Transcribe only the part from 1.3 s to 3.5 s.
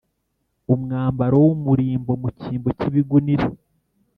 w’umurimbo mu cyimbo cy’ibigunira,